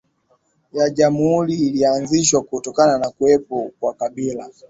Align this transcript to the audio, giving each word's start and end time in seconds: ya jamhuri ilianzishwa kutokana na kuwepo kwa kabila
ya 0.73 0.89
jamhuri 0.89 1.53
ilianzishwa 1.53 2.41
kutokana 2.41 2.97
na 2.97 3.09
kuwepo 3.09 3.71
kwa 3.79 3.93
kabila 3.93 4.49